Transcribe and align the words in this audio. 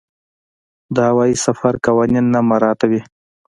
د 0.95 0.97
هوايي 1.09 1.35
سفر 1.45 1.73
قوانین 1.85 2.25
نه 2.33 2.39
مراعاتوي. 2.49 3.01